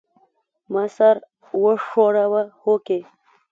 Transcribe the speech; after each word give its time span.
ما 0.71 0.83
سر 0.95 1.15
وښوراوه 1.63 2.41
هوکې. 2.61 2.99